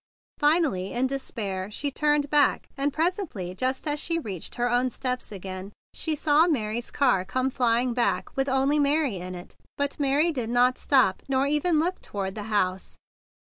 [0.39, 5.31] Finally in despair she turned back; and presently, just as she reached her own steps
[5.31, 9.55] again, she saw Mary's car come flying back with only Mary in it.
[9.77, 12.97] But Mary did not stop nor even look to¬ ward the house.